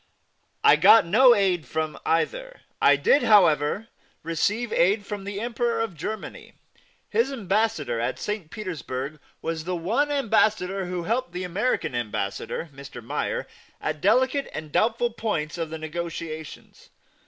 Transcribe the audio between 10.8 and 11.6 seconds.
who helped the